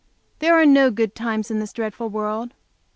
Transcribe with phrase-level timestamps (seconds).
[0.39, 2.55] There are no good times in this dreadful world.